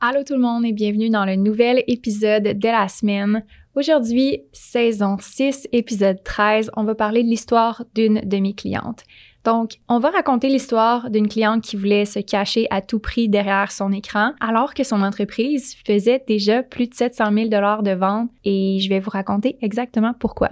Allô 0.00 0.22
tout 0.22 0.34
le 0.34 0.40
monde 0.40 0.64
et 0.64 0.72
bienvenue 0.72 1.10
dans 1.10 1.24
le 1.24 1.34
nouvel 1.34 1.82
épisode 1.88 2.56
de 2.56 2.68
la 2.68 2.86
semaine. 2.86 3.44
Aujourd'hui, 3.74 4.42
saison 4.52 5.16
6, 5.18 5.66
épisode 5.72 6.22
13, 6.22 6.70
on 6.76 6.84
va 6.84 6.94
parler 6.94 7.24
de 7.24 7.28
l'histoire 7.28 7.82
d'une 7.96 8.20
de 8.20 8.36
mes 8.36 8.54
clientes. 8.54 9.02
Donc, 9.42 9.78
on 9.88 9.98
va 9.98 10.10
raconter 10.10 10.50
l'histoire 10.50 11.10
d'une 11.10 11.26
cliente 11.26 11.64
qui 11.64 11.74
voulait 11.74 12.04
se 12.04 12.20
cacher 12.20 12.68
à 12.70 12.80
tout 12.80 13.00
prix 13.00 13.28
derrière 13.28 13.72
son 13.72 13.90
écran 13.90 14.34
alors 14.38 14.72
que 14.72 14.84
son 14.84 15.02
entreprise 15.02 15.74
faisait 15.84 16.22
déjà 16.28 16.62
plus 16.62 16.86
de 16.86 16.94
700 16.94 17.32
000 17.32 17.48
dollars 17.48 17.82
de 17.82 17.90
vente 17.90 18.30
et 18.44 18.78
je 18.80 18.88
vais 18.88 19.00
vous 19.00 19.10
raconter 19.10 19.58
exactement 19.62 20.14
pourquoi. 20.16 20.50